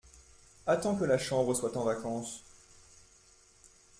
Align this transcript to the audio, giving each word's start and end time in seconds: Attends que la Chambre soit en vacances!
Attends 0.65 0.95
que 0.97 1.03
la 1.03 1.19
Chambre 1.19 1.53
soit 1.53 1.77
en 1.77 1.83
vacances! 1.83 2.43